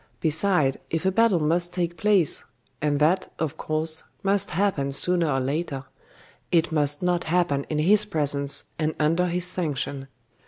Beside, 0.19 0.79
if 0.89 1.05
a 1.05 1.11
battle 1.11 1.39
must 1.39 1.75
take 1.75 1.95
place 1.95 2.43
and 2.81 2.97
that, 2.99 3.31
of 3.37 3.55
course, 3.55 4.01
must 4.23 4.49
happen 4.49 4.91
sooner 4.91 5.29
or 5.31 5.39
later 5.39 5.85
it 6.51 6.71
must 6.71 7.03
not 7.03 7.25
happen 7.25 7.65
in 7.69 7.77
his 7.77 8.03
presence 8.05 8.65
and 8.79 8.95
under 8.99 9.27
his 9.27 9.45
sanction. 9.45 10.07